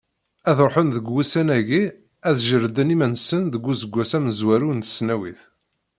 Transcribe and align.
Ad 0.49 0.57
ruḥen 0.65 0.87
deg 0.95 1.05
wussan-agi, 1.13 1.83
ad 2.29 2.37
jerrden 2.47 2.93
iman-nsen 2.95 3.41
deg 3.53 3.63
useggas 3.71 4.11
amezwaru 4.17 4.69
n 4.73 4.79
tesnawit. 4.81 5.41